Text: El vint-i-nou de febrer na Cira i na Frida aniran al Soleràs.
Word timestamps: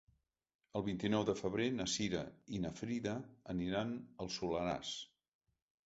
El 0.79 0.85
vint-i-nou 0.87 1.25
de 1.27 1.35
febrer 1.41 1.67
na 1.81 1.87
Cira 1.97 2.23
i 2.59 2.63
na 2.65 2.73
Frida 2.81 3.17
aniran 3.55 3.97
al 4.25 4.37
Soleràs. 4.41 5.01